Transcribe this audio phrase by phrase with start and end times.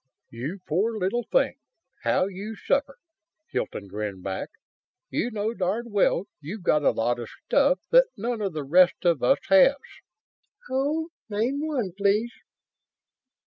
[0.31, 1.57] "You poor little thing.
[2.01, 2.97] How you suffer!"
[3.51, 4.49] Hilton grinned back.
[5.11, 9.05] "You know darn well you've got a lot of stuff that none of the rest
[9.05, 9.75] of us has."
[10.71, 11.09] "Oh?
[11.29, 12.31] Name one, please."